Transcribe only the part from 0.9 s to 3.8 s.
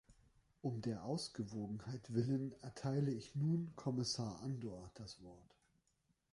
Ausgewogenheit willen erteile ich nun